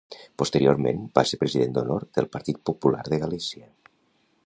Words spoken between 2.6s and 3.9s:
Popular de Galícia.